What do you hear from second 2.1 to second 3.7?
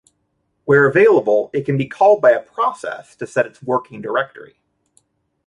by a process to set its